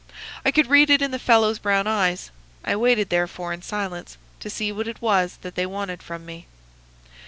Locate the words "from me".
6.01-6.47